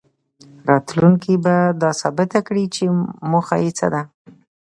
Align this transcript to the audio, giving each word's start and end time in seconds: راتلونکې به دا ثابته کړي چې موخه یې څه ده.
راتلونکې 0.69 1.33
به 1.43 1.55
دا 1.81 1.91
ثابته 2.01 2.39
کړي 2.47 2.65
چې 2.75 2.83
موخه 3.31 3.55
یې 3.63 3.71
څه 3.77 3.87
ده. 3.93 4.01